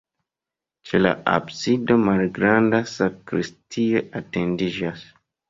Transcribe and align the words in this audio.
Ĉe 0.91 1.01
la 1.01 1.11
absido 1.33 1.97
malgranda 2.05 2.81
sakristio 2.95 4.03
etendiĝas. 4.23 5.07